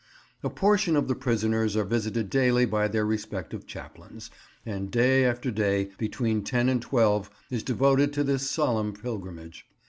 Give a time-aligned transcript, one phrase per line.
[0.41, 4.31] A portion of the prisoners are visited daily by their respective chaplains,
[4.65, 9.67] and day after day, between ten and twelve, is devoted to this solemn pilgrimage.